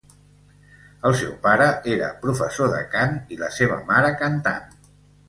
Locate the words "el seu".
1.09-1.35